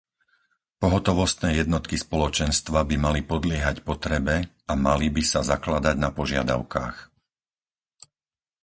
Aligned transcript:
Pohotovostné 0.81 1.49
jednotky 1.61 1.93
Spoločenstva 2.05 2.79
by 2.89 2.95
mali 3.05 3.21
podliehať 3.33 3.75
potrebe 3.89 4.35
a 4.65 4.73
mali 4.85 5.07
by 5.17 5.21
sa 5.31 5.41
zakladať 5.51 5.93
na 6.03 6.09
požiadavkách. 6.19 6.97